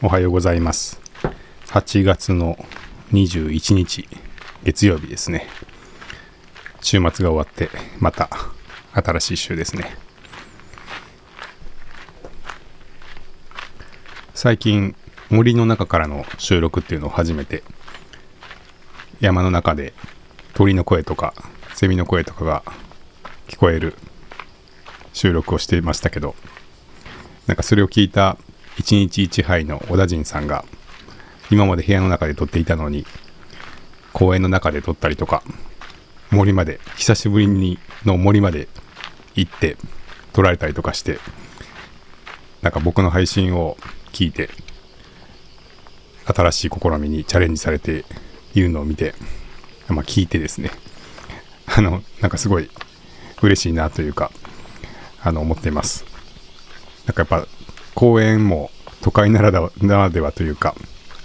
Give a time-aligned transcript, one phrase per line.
[0.00, 1.00] おはようございます。
[1.70, 2.56] 8月の
[3.10, 4.08] 21日、
[4.62, 5.48] 月曜日ですね。
[6.80, 7.68] 週末が終わって、
[7.98, 8.30] また
[8.92, 9.96] 新しい週ですね。
[14.34, 14.94] 最近、
[15.30, 17.64] 森の中からの収録っていうのを初めて、
[19.18, 19.94] 山の中で
[20.54, 21.34] 鳥の声とか、
[21.74, 22.62] セミの声とかが
[23.48, 23.96] 聞こえる
[25.12, 26.36] 収録をしていましたけど、
[27.48, 28.36] なんかそれを聞いた
[28.78, 30.64] 一日一杯の小田陣さんが
[31.50, 33.04] 今まで部屋の中で撮っていたのに
[34.12, 35.42] 公園の中で撮ったりとか
[36.30, 38.68] 森まで久しぶりにの森まで
[39.34, 39.76] 行って
[40.32, 41.18] 撮られたりとかして
[42.62, 43.76] なんか僕の配信を
[44.12, 44.50] 聞いて
[46.26, 48.04] 新しい試みにチャレンジされて
[48.54, 49.14] いるのを見て
[49.88, 50.70] まあ聞いてですね。
[51.66, 52.70] あのなんかすごい
[53.42, 54.30] 嬉しいなというか
[55.22, 56.04] あの思っています。
[57.06, 57.48] なんかやっぱ
[57.98, 60.76] 公園も都会ならではならではというか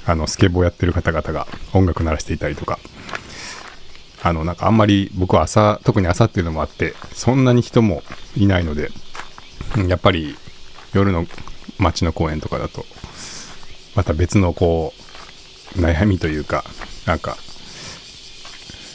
[0.08, 2.80] あのスケボーやってる方々が音楽鳴らしていたりとか。
[4.26, 8.04] あのなんかあんまり僕は朝特に朝っていうのもあってそんなに人も
[8.38, 8.90] いないので
[9.90, 10.38] やっぱり
[10.94, 11.26] 夜の
[11.78, 12.86] 街の公園とかだと
[13.96, 14.94] また別のこ
[15.76, 16.64] う悩みというか
[17.06, 17.36] なんか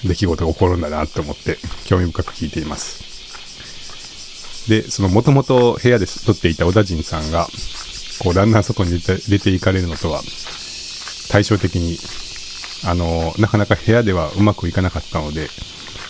[0.03, 3.08] 出来事が起こるんだなと思って興味深く聞いています。
[4.69, 7.49] で、そのもともと部屋で撮っていた小田陣さんが、
[8.19, 10.23] こう、だんだん外に出て出ていかれるのとは、
[11.31, 11.99] 対照的に、
[12.85, 15.49] あの、なかなか部屋ではうまくいかなかったので、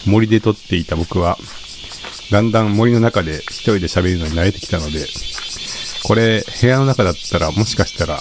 [0.07, 1.39] 森で撮っていた僕は、
[2.31, 5.07] だんだん森の中で一人で喋るのに慣れてきたので、
[6.05, 8.21] これ、部屋の中だったら、もしかしたら、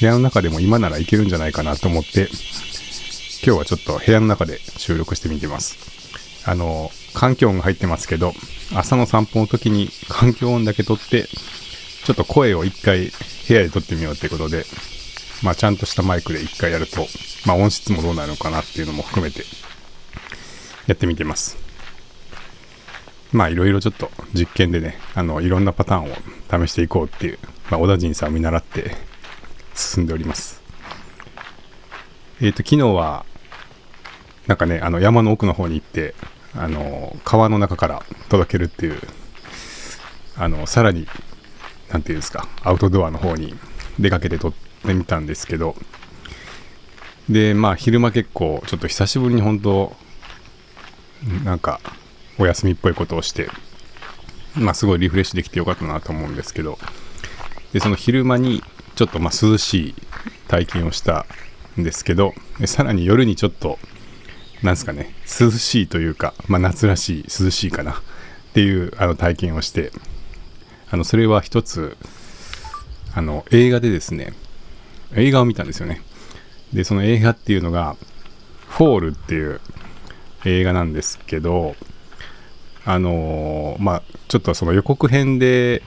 [0.00, 2.28] 部屋の中でも今ならいけるんじゃないかなと思って、
[3.44, 5.76] 今日はちょっと部屋の中で収録してみてます。
[6.44, 8.32] あの、環境音が入ってますけど、
[8.76, 13.10] 朝の散歩の時に環境音だけ撮って、ちょっと声を一回
[13.48, 14.64] 部屋で撮ってみようってことで、
[15.42, 17.08] まあちゃんとしたマイクで一回やると、
[17.44, 19.42] まあ音質もどうなるのかなっていうのも含めて
[20.86, 21.58] やってみてます。
[23.32, 28.92] まあいろいろちょっと実験でね、あの、いろんなパターンを試していこうっていう、まあ小田陣さんを見習って
[29.74, 30.62] 進んでおります。
[32.40, 33.26] えっ、と、昨日は、
[34.46, 36.14] なんかね、あの山の奥の方に行って、
[36.58, 39.00] あの川の中から届けるっていう、
[40.36, 41.06] あのさらに、
[41.90, 43.54] なんていうんですか、アウトドアの方に
[43.98, 44.52] 出かけて撮っ
[44.84, 45.74] てみたんですけど、
[47.28, 49.94] で、まあ、昼間結構、ちょっと久しぶりに本当、
[51.44, 51.80] なんか、
[52.38, 53.50] お休みっぽいことをして、
[54.54, 56.78] まあ、すごいリフレッシュできてよかったなと思うんですけど、
[57.72, 58.62] で、その昼間に、
[58.94, 59.94] ちょっとまあ涼しい
[60.48, 61.26] 体験をした
[61.78, 63.78] んですけど、さらに夜にちょっと、
[64.62, 67.94] なんですかね、涼しいというか、まあ、夏らしい、涼しいかなっ
[68.54, 69.92] ていうあの体験をして、
[70.90, 71.96] あのそれは一つ、
[73.14, 74.34] あの映画でですね、
[75.14, 76.02] 映画を見たんですよね。
[76.72, 77.96] で、その映画っていうのが、
[78.68, 79.60] フォールっていう
[80.44, 81.76] 映画なんですけど、
[82.84, 85.82] あのーまあ、ちょっとその予告編で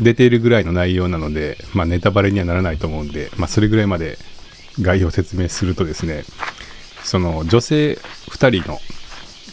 [0.00, 4.18] 出ているぐらいの内容なので、まあ、ネタバレにはならないと思うんで、まあ、それぐらいまで
[4.80, 6.24] 概要を説明するとですね、
[7.04, 7.92] その女性
[8.30, 8.78] 2人の、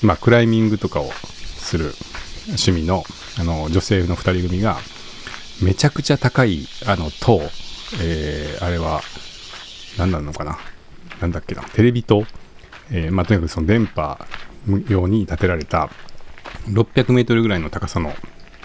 [0.01, 1.93] まあ、クライミングとかをする
[2.47, 3.03] 趣味の
[3.39, 4.77] あの女性の2人組が
[5.61, 7.41] めちゃくちゃ高いあの塔、
[8.01, 9.01] えーあれは
[9.97, 10.57] 何なのかな？
[11.19, 11.63] なんだっけな？
[11.63, 12.25] テレビ塔、
[12.89, 14.17] えーまあ、とにかくその電波
[14.87, 15.89] 用に建てられた
[16.67, 18.13] 600メートルぐらいの高さの、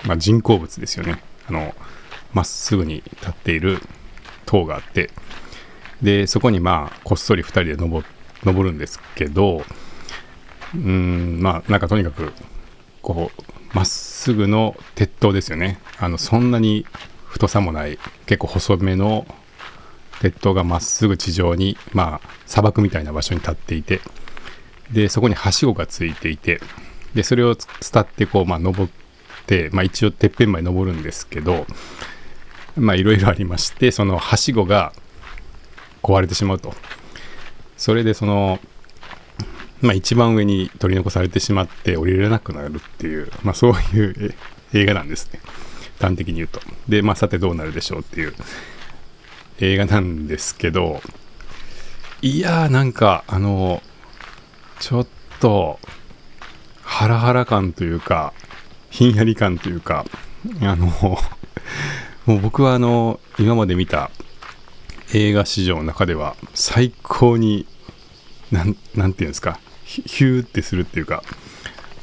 [0.04, 1.20] まあ、人工物ですよね。
[1.48, 1.74] あの
[2.32, 3.80] まっすぐに立っている
[4.46, 5.10] 塔があって。
[6.02, 8.06] でそこにまあこっそり2人で登っ
[8.44, 9.64] 登るんですけど
[10.74, 12.32] うんまあなんかとにかく
[13.02, 13.42] こう
[13.74, 15.78] まっすぐの鉄塔ですよね。
[15.98, 16.86] あのそんなに
[17.26, 19.26] 太さもない結構細めの
[20.20, 24.00] 鉄塔がまっすぐ地上にまあ砂漠みたいな場所に立っていて
[24.90, 26.60] でそこにはしごがついていて
[27.14, 28.90] でそれを伝ってこうまあ登っ
[29.46, 31.66] てまあ一応てっぺんまで登るんですけど
[32.76, 34.92] まあいろいろありましてそのはしごが
[36.02, 36.74] 壊れてしまうと。
[37.76, 38.58] それでその、
[39.82, 44.34] まあ、一番上に取り残されてしまって降りれなくなるっていう、まあ、そういう
[44.72, 45.40] 映画なんですね。
[46.00, 46.60] 端的に言うと。
[46.88, 48.34] で、まあ、さてどうなるでしょうっていう。
[49.58, 51.00] 映画なんですけど
[52.20, 53.82] いやーなんかあの
[54.80, 55.06] ちょっ
[55.40, 55.78] と
[56.82, 58.34] ハラハラ感というか
[58.90, 60.04] ひんやり感というか
[60.60, 61.18] あのも
[62.36, 64.10] う僕はあの今まで見た
[65.14, 67.66] 映画史上の中では最高に
[68.50, 71.22] なんなんていうんですかヒューってするっていうか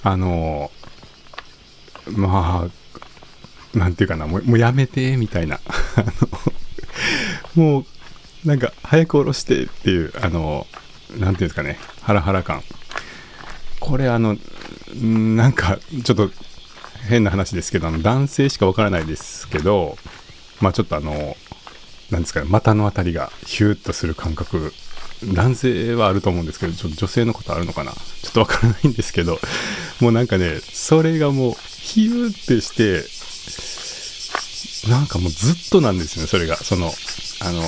[0.03, 0.71] あの
[2.07, 5.59] まあなんていうかなもうもうやめてみたいな。
[7.55, 10.67] もうなんか早く下ろしてっていうあの
[11.17, 12.61] 何ていうんですかねハラハラ感。
[13.79, 14.37] これあの
[14.95, 16.31] なんかちょっと
[17.09, 19.97] 変な話ですけどあの男性しかわからないですけど
[20.61, 21.35] まあちょっとあの
[22.13, 24.73] なんですか股の辺りがヒューッとする感覚。
[25.25, 27.93] 男性はあると思うんですけど女性のことあるのかな？
[27.93, 29.39] ちょっとわからないんですけど。
[30.01, 33.03] もうなんかねそれがもうヒューってして
[34.89, 36.57] なんかもうずっとなんですねそれが。
[36.57, 37.61] そのあの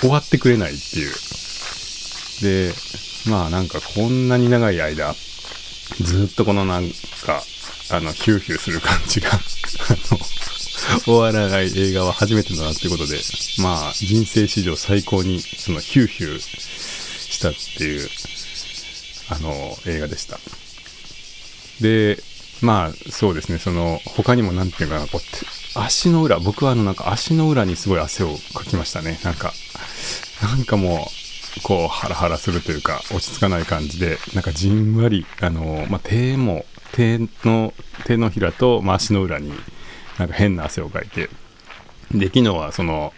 [0.00, 1.12] 終わってくれないっていう。
[2.42, 2.74] で
[3.30, 5.14] まあなんかこんなに長い間
[6.02, 6.90] ずっとこのなん
[7.24, 7.42] か
[7.90, 9.36] あのヒューヒューする感じがあ
[10.10, 10.18] の
[11.04, 13.18] 終わらない映画は初めてだなってことで
[13.62, 18.08] まあ人生史上最高にそのヒューヒューしたっていう
[19.30, 19.52] あの
[19.86, 20.38] 映画でした。
[21.80, 22.18] で
[22.60, 23.58] まあそうですね。
[23.58, 25.20] その他にも何ていうかなこう
[25.74, 29.18] 足の裏僕はあのなんか足の裏にすごい汗をかきましたね。
[29.24, 29.52] なんか
[30.42, 31.08] なんかも
[31.58, 39.52] うこうハラハラするというか落ち着かない感じでなんかじんわりあの、まあ、手も手の手のひらと、まあ、足の裏に
[40.18, 41.28] なんか変な汗をかいて。
[42.14, 43.14] で昨日はその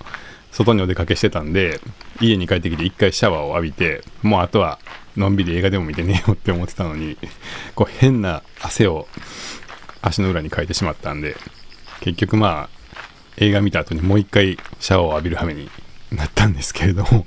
[0.53, 1.81] 外にお出かけしてたんで
[2.21, 4.79] 家に帰ってきて一回シャワーを浴びてもうあとは
[5.17, 7.19] のんびり映画でも見て寝よって思ってたのに
[7.75, 9.09] こう変な汗を
[10.01, 11.37] 足の裏にかいてしまったんで
[12.01, 12.85] 結局まあ
[13.37, 15.71] 映画見た後にもう一回シャワーを浴びる羽目に
[16.13, 17.27] なったんですけれども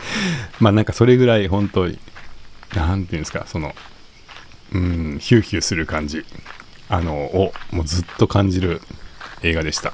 [0.60, 1.98] まあなんかそれぐらい本当に
[2.74, 3.74] 何て言うんですかその
[4.72, 6.24] うんヒューヒューする感じ
[6.88, 8.80] あのをもうずっと感じる
[9.42, 9.92] 映画でした。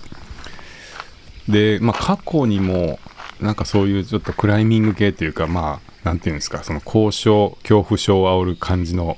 [1.48, 2.98] でまあ過去にも
[3.40, 9.16] なんかそういうちょっとクライミング系というかまあ何て言うんですかその交渉恐怖症を煽る感じの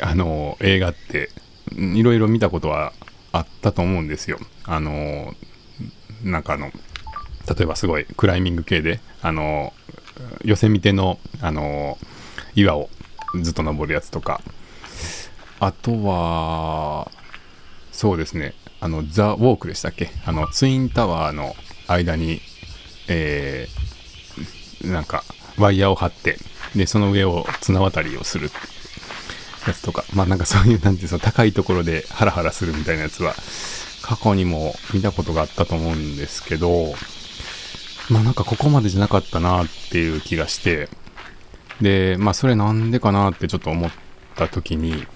[0.00, 1.30] あの映画って
[1.76, 2.92] いろいろ見たことは
[3.32, 4.38] あったと思うんですよ。
[4.64, 5.34] あの
[6.22, 9.72] なんかあの例えばすごいクライミング系であの
[10.44, 11.98] 寄せ見てのあの
[12.54, 12.90] 岩を
[13.40, 14.40] ずっと登るやつとか。
[15.60, 17.10] あとは
[17.90, 18.54] そうですね。
[18.80, 20.10] あのザ・ウォークでしたっけ？
[20.24, 21.54] あのツインタワーの
[21.86, 22.40] 間に
[23.08, 25.24] えー、なんか
[25.58, 26.36] ワイヤーを張って
[26.76, 28.50] でその上を綱渡りをする
[29.66, 30.04] やつとか。
[30.14, 33.34] まあなんかそういうなんていうの高いところでハラハラするみたいなやつは
[34.02, 36.94] 過去にも見たことがあったと思うんですけど
[38.10, 40.88] まあなんかここまでじゃなかったなっていう気がして、
[41.80, 43.90] で、まあそれなんでかなってちょっと思っ
[44.34, 45.06] た時に、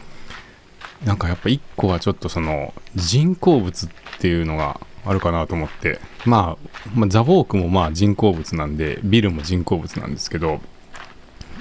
[1.04, 3.88] なんかやっぱ一個はちょっとその人工物っ
[4.20, 10.60] ていうのがあるかなと思って、まあ、まあ、ザ・ウォークもまあ人工物なんで、ビルも人工物なんですけど、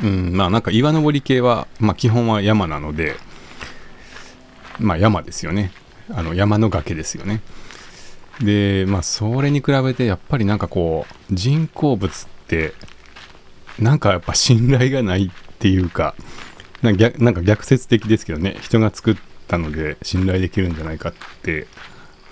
[0.03, 3.15] うん、まあなんか岩登り系は、まあ基本は山なので、
[4.79, 5.71] まあ山ですよね。
[6.09, 7.41] あの山の崖ですよね。
[8.39, 12.73] でまあそれに比べてやっぱりなんかこう人工物って
[13.79, 15.29] なんかやっぱ信頼がないっ
[15.59, 16.15] ていうか
[16.81, 16.97] なん
[17.33, 19.15] か逆説的ですけどね人が作っ
[19.51, 21.13] ったので信頼できるんじゃないかっ
[21.43, 21.67] て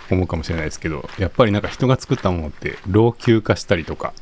[0.09, 4.13] 思うかもしれないですけどやっぱりなんか人が作ったものって老朽化したりとか、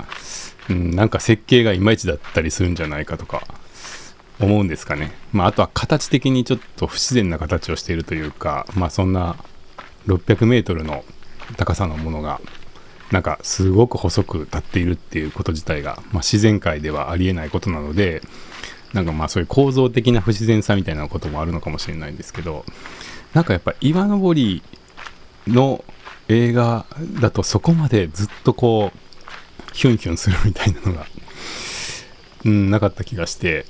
[0.69, 3.43] うん、なんか設計がいまいちだったりするんじゃないかとか
[4.39, 5.13] 思うんですかね。
[5.31, 9.35] まあ、あとは形的にちょっと不自然な形をしているというか、まあそんな
[10.05, 11.03] 600メートルの
[11.55, 12.39] 高さのものが
[13.11, 18.21] なんかすごく細く立っているっていうこと自体が、まあ、自然界ではありえないことなので
[18.93, 22.65] なんかまあそういう構造的な不自然さみたいなこともあるのかもしれないんですけど
[23.33, 24.63] なんかやっぱ岩登り
[25.47, 25.83] の
[26.29, 26.85] 映画
[27.21, 31.05] だとそこまでずっとこうヒュンヒュンするみたいなのが、
[32.45, 33.65] うん、なかった気がして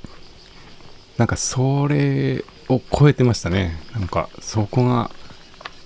[1.16, 3.76] なんかそれを超えてましたね。
[3.92, 5.10] なんかそこが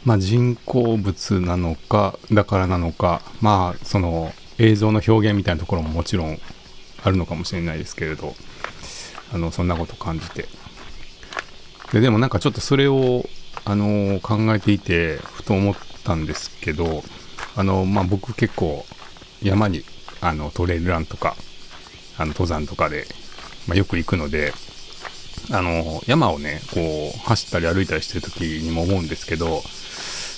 [0.05, 6.41] まあ、人工物なのかだからなのかまあその映像の表現みたいなところももちろん
[7.05, 8.35] あるのかもしれないですけれど。
[9.33, 10.47] あのそんなこと感じて
[11.93, 13.25] ででもなんかちょっとそれを
[13.65, 15.75] あの考えていてふと思っ
[16.05, 17.03] たんですけど
[17.57, 18.85] あの、まあ、僕結構
[19.43, 19.85] 山に
[20.21, 21.37] あのトレイルランとか
[22.19, 23.07] あの登山とかで、
[23.67, 24.53] まあ、よく行くので
[25.51, 29.63] あの山をねこう走ったり歩いたりしてる時にも思うんですけど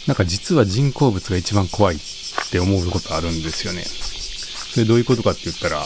[0.07, 1.99] なんか実は人工物が一番怖いっ
[2.51, 3.83] て思うことあるんですよね。
[3.83, 5.83] それどういうことかって言ったら、あ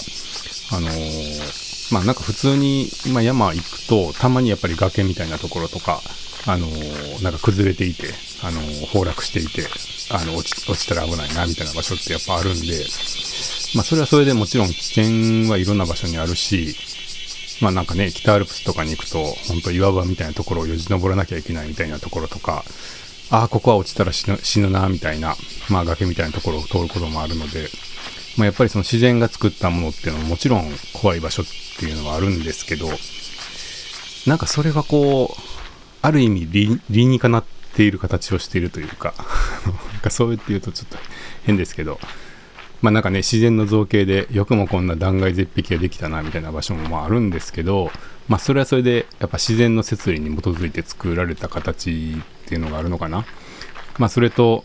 [0.81, 6.01] のー、まあなんか普通に、まあ、山行くと、たまにやっぱり崖みたいなところとか、
[6.47, 8.09] あのー、なんか崩れていて、
[8.43, 9.67] あのー、崩落していて、
[10.11, 12.87] あの、落ち、落ちたら危ないな、みたいな場所ってやっぱあるんで、
[13.75, 16.77] まあそれはそれでもちろん危険はいろんな場所にあるし、
[17.61, 22.65] まあなんかね、北アルプスとかに行くと、本当岩場みたいなところをよじ登らなきゃいけないみたいなところとか、
[23.31, 25.37] ああ、ここは落ちたら死ぬ死ぬな、みたいな、
[25.69, 27.69] まあ崖みたいなところを通ることもあるので、
[28.37, 31.47] まあ、やっぱりその自然が作ったものっていうのはもちろん怖い場所っ
[31.79, 32.89] ていうのはあるんですけど、
[34.27, 35.41] なんかそれがこう、
[36.03, 37.45] ある意味理理にかなっ
[37.75, 39.15] ている形をしているというか、
[39.67, 40.99] なんかそう言って言うとちょっと
[41.45, 41.99] 変ですけど、
[42.81, 47.91] まあなんかね、自然の造形でよくもこんな断崖絶壁ができたなみたいな場所もまああるんですけど、
[48.29, 53.25] まあそれはそれでやっぱ自然の摂理に基づいて作られた形っていうのがあるのかな。
[53.99, 54.65] まあそれと、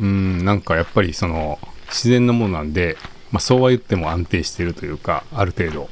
[0.00, 2.96] うん、なんかやっぱりその自然のものなんで、
[3.30, 5.88] まあそうは言っても安定してるというか、ある程度、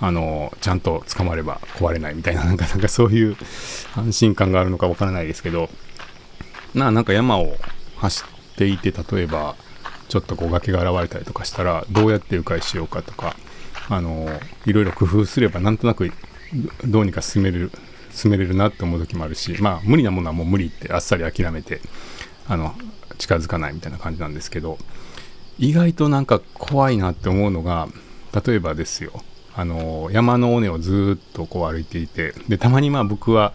[0.00, 3.36] あの、ちゃんと捕まれば壊れないみたいな、なんかなんかそういう
[3.96, 5.68] 安心感があるのかわからないですけど、
[6.74, 7.56] な、なんか山を
[7.96, 9.56] 走っていて、例えば、
[10.08, 13.36] ちょっとこう崖が現れたりとかしたらどうやって迂回しようかとか
[13.88, 14.26] あの
[14.66, 16.10] いろいろ工夫すればなんとなく
[16.84, 17.70] どうにか進める
[18.10, 21.80] 進めれるなって思う時もあるしまあ無理なものはもう無理ってあっさり諦めて
[22.48, 22.74] あの
[23.18, 24.78] 近づかないみたいな感じなんですけど
[25.58, 27.88] 意外となんか怖いなって思うのが
[28.46, 29.12] 例えばですよ
[29.54, 33.52] あの山の尾根をずっとこう歩いていてでたまにまあ僕は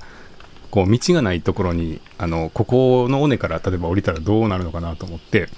[0.69, 5.49] こう道がないところにあのここの尾根から例えば降りたらどうなるのかなと思って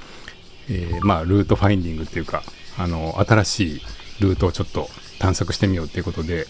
[0.70, 2.44] えー、まあ、ルートファインディングっていうか、
[2.78, 3.82] あの、新しい
[4.20, 6.48] ルートをちょっと探索してみようっていうことで、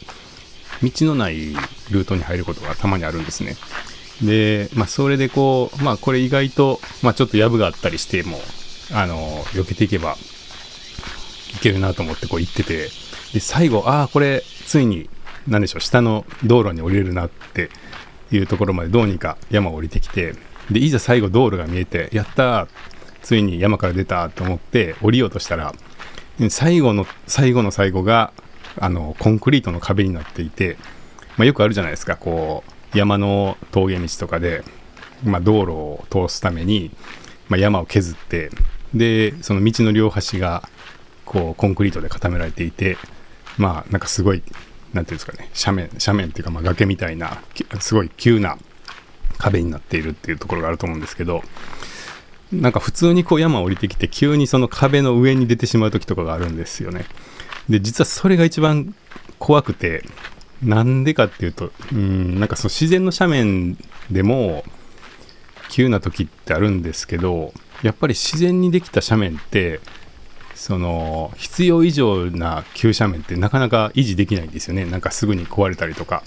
[0.84, 1.54] 道のない
[1.92, 3.56] ルートに入ることがたまにあるんですね。
[4.22, 8.40] で、まあ、それでこう、まあ、これ意外と、まあ、ちょっと藪があったりしても、
[8.94, 10.16] あの、避けていけば
[11.56, 12.90] いけるなと思ってこう行ってて、
[13.34, 15.10] で、最後、ああ、これ、ついに、
[15.48, 17.70] 何でしょう、下の道路に降りれるなって
[18.32, 20.36] いうところまでどうにか山を降りてきて、
[20.72, 22.68] で、いざ最後道路が見えて、やったー
[23.26, 25.74] ついに山から出たと思って降りようとしたら
[26.50, 28.32] 最後の最後の最後が
[28.78, 30.78] あのコンクリートの壁になっていて、
[31.36, 34.64] まあ、よくあるじゃないですかこう山の峠道とかで、
[35.24, 36.92] まあ、道路を通すために、
[37.50, 38.50] まあ、山を削って
[38.94, 40.68] でその道の両端が
[41.26, 42.98] こうコンクリートで固められていて
[43.58, 44.44] まあなんかすごい
[44.94, 47.42] 何ていうんですかね斜面斜面っていうかまあ崖みたいな
[47.80, 48.58] すごい急な
[49.38, 51.44] 壁になっているっていうところがあると思うんですけど
[52.52, 57.06] なんか普通にこう山を降りてきて急にその壁の上に出てしまう時とかがあるんですよね。
[57.70, 58.96] で、実はそれが一番
[59.40, 60.04] 怖くて、
[60.66, 63.78] なんでかっていうと、うん、なんかその自然の斜面
[64.12, 64.64] でも
[65.70, 67.54] 急な時ってあるんですけど、
[67.84, 69.80] やっぱり自然にできた斜面って、
[70.54, 74.86] その必要以上な急斜面ってなかなか維持できないんですよね。
[74.86, 76.24] なんかすぐに壊れたりとか。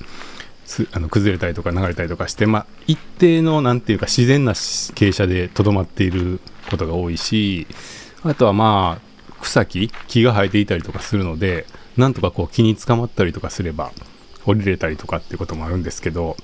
[0.92, 7.66] あの崩れたりとか流れたりとかして、まあ、一定の何ていうか自然な傾斜でとどまっていることが多いし
[8.23, 11.64] あとはまあ草木木が生えていたりとかするので
[11.97, 13.92] なんとかこう木に捕まったりとかすれば
[14.48, 16.36] 降りれたりとかっていうこともあるんですけど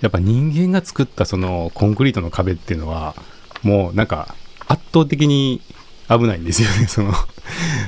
[0.00, 3.14] やっぱ人間が作ったそのコンクリートの壁っていうのは
[3.62, 4.34] もうなんか
[4.68, 5.62] 圧倒的に
[6.08, 6.86] 危ないんですよね。
[6.88, 7.12] その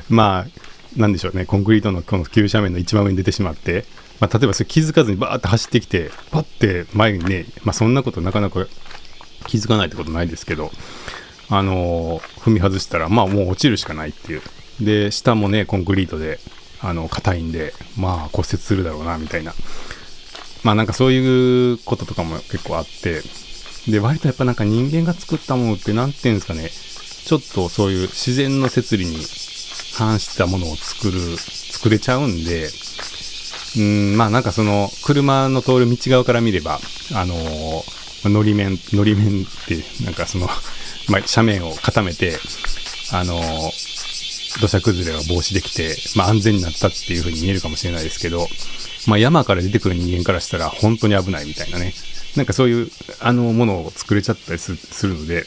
[0.08, 1.44] まあなんでしょうね。
[1.44, 3.84] コンクリートのこの急斜面の一番上に出てしまって
[4.20, 8.66] まあ、例えばそれ気づかずにバーって走ってきてパッて前にね、まあ、そんなことなかなか
[9.46, 10.70] 気づかないってことないですけど、
[11.50, 14.42] あのー、踏み外したらまあもう落ちるしかないっていう。
[14.80, 16.38] で下もねコンクリートで
[16.80, 19.52] あの硬いんでまあ骨折するだろうなみたいな。
[20.64, 23.22] まあなんかそういうこととかも結構あって。
[23.88, 26.68] で割とやっぱなんか人間が作ったものって何て言うんですかね。
[26.68, 29.16] ちょっとそういう自然の摂理に
[29.94, 32.68] 反したものを作る作れちゃうんで。
[33.76, 36.80] うん、まあなんかその、車の通る道側から見れば、
[37.14, 40.46] あのー、のり面、のり面って、なんかその、
[41.08, 42.38] まあ、斜面を固めて、
[43.12, 43.97] あのー、
[44.60, 48.46] 土砂崩れが防止できて、まあ安全になったっていう風に見えるかもしれないですけど、
[49.06, 51.92] まあ山から出てくる人間からしたら本当に危ないみたいなね。
[52.36, 52.88] なんかそういう、
[53.20, 55.44] あの、ものを作れちゃったりするので、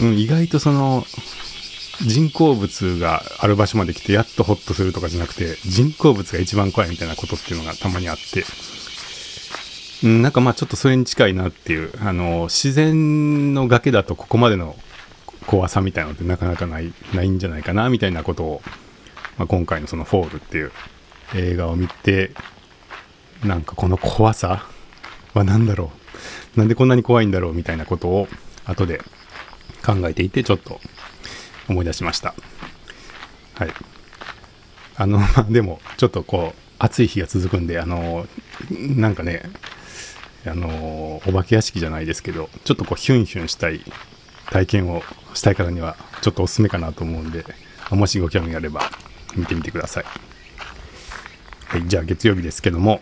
[0.00, 1.04] うん、意外とその、
[2.02, 8.44] 人工物がある場所まで来てやっとホッとするとかじゃなくて人工物が一番怖いみたいなことっていうのがたまにあって
[10.02, 14.76] うんなんかまあちょっとそれに近いなっていうあの自然の崖だとここまでの
[15.46, 18.62] 怖さみたいなのってなかなかないないんじゃないかなみたいなことを、
[19.38, 20.72] まあ、今回のその「フォール」っていう
[21.34, 22.32] 映画を見て
[23.44, 24.66] なんかこの怖さ
[25.34, 25.92] は何だろ
[26.56, 26.58] う？
[26.58, 28.28] なんでこんなに怖いんだろうみたいなことを
[28.64, 29.00] 後で
[29.84, 30.80] 考えていてちょっと
[31.68, 32.34] 思い出しました。
[33.54, 33.72] はい。
[34.96, 38.26] あの、 まあ、でも、ちょっとこう、暑い日が続くんで、あの、
[38.70, 39.42] なんかね、
[40.46, 43.80] あの、お化け屋敷じゃないですけど、ちょっとこう、ヒュンヒュンしたい
[44.50, 45.02] 体験を
[45.34, 47.44] したい方には、ちょっとおすすめかなと思うんで、
[47.90, 48.82] もしご興味あれば、
[49.36, 50.04] 見てみてください。
[51.66, 53.00] はい、じゃあ月曜日ですけども、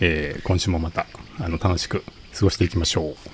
[0.00, 1.06] えー、今週もまた、
[1.38, 2.04] あの、楽しく
[2.34, 3.33] 過ごしていきましょう。